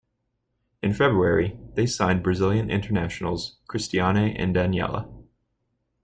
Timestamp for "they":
1.75-1.85